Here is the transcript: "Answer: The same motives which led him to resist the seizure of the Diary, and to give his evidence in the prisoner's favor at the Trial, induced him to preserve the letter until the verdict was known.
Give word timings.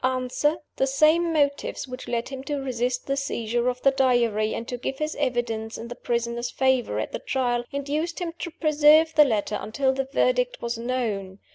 "Answer: 0.03 0.57
The 0.77 0.87
same 0.87 1.31
motives 1.31 1.87
which 1.87 2.07
led 2.07 2.29
him 2.29 2.43
to 2.45 2.55
resist 2.55 3.05
the 3.05 3.15
seizure 3.15 3.69
of 3.69 3.83
the 3.83 3.91
Diary, 3.91 4.55
and 4.55 4.67
to 4.67 4.75
give 4.75 4.97
his 4.97 5.15
evidence 5.19 5.77
in 5.77 5.89
the 5.89 5.95
prisoner's 5.95 6.49
favor 6.49 6.97
at 6.97 7.11
the 7.11 7.19
Trial, 7.19 7.63
induced 7.71 8.17
him 8.17 8.33
to 8.39 8.49
preserve 8.49 9.13
the 9.13 9.25
letter 9.25 9.59
until 9.61 9.93
the 9.93 10.05
verdict 10.11 10.59
was 10.59 10.75
known. 10.75 11.37